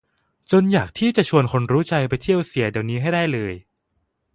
[0.51, 3.53] จนอยากที่จะชวนคนรู้ใจไปเที่ยวเสียเดี๋ยวนี้ให้ได้เลย